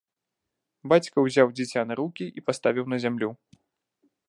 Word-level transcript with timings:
Бацька 0.93 1.17
ўзяў 1.25 1.47
дзіця 1.59 1.81
на 1.91 1.99
рукі 2.01 2.25
і 2.41 2.45
паставіў 2.47 2.85
на 2.95 3.03
зямлю. 3.07 3.29